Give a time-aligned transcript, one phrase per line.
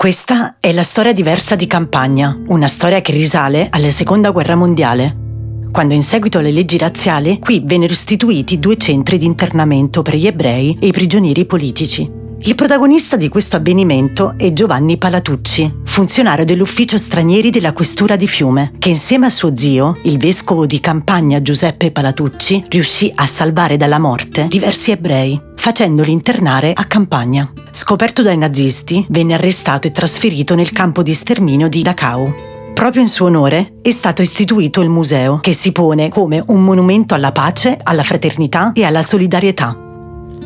[0.00, 5.14] Questa è la storia diversa di Campagna, una storia che risale alla Seconda Guerra Mondiale,
[5.70, 10.26] quando in seguito alle leggi razziali qui vennero istituiti due centri di internamento per gli
[10.26, 12.19] ebrei e i prigionieri politici.
[12.42, 18.72] Il protagonista di questo avvenimento è Giovanni Palatucci, funzionario dell'ufficio stranieri della questura di Fiume,
[18.78, 23.98] che insieme a suo zio, il vescovo di Campagna Giuseppe Palatucci, riuscì a salvare dalla
[23.98, 27.52] morte diversi ebrei, facendoli internare a Campagna.
[27.72, 32.34] Scoperto dai nazisti, venne arrestato e trasferito nel campo di sterminio di Dachau.
[32.72, 37.12] Proprio in suo onore è stato istituito il museo, che si pone come un monumento
[37.12, 39.88] alla pace, alla fraternità e alla solidarietà.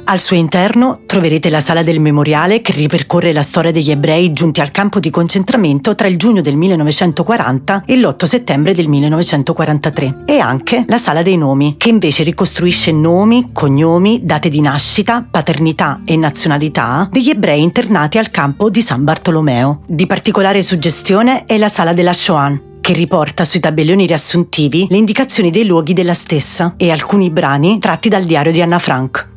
[0.07, 4.61] Al suo interno troverete la sala del memoriale che ripercorre la storia degli ebrei giunti
[4.61, 10.39] al campo di concentramento tra il giugno del 1940 e l'8 settembre del 1943 e
[10.41, 16.17] anche la sala dei nomi che invece ricostruisce nomi, cognomi, date di nascita, paternità e
[16.19, 19.85] nazionalità degli ebrei internati al campo di San Bartolomeo.
[19.87, 25.51] Di particolare suggestione è la sala della Shoah che riporta sui tabelloni riassuntivi le indicazioni
[25.51, 29.33] dei luoghi della stessa e alcuni brani tratti dal diario di Anna Frank.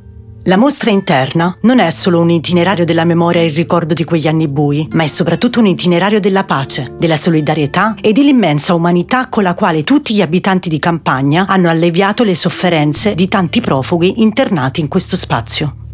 [0.48, 4.28] La mostra interna non è solo un itinerario della memoria e il ricordo di quegli
[4.28, 9.44] anni bui, ma è soprattutto un itinerario della pace, della solidarietà e dell'immensa umanità con
[9.44, 14.80] la quale tutti gli abitanti di campagna hanno alleviato le sofferenze di tanti profughi internati
[14.80, 15.86] in questo spazio.